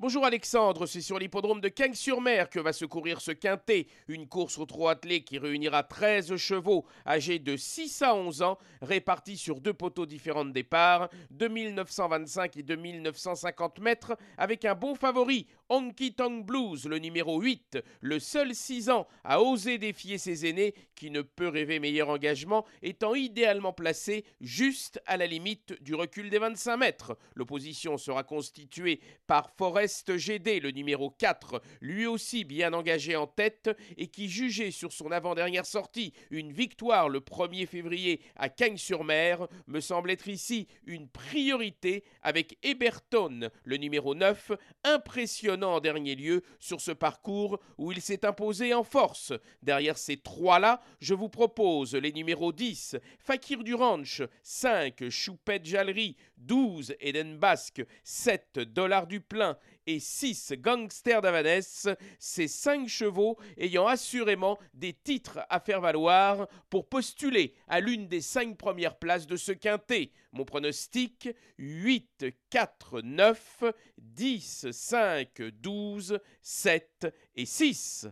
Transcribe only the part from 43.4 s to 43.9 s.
le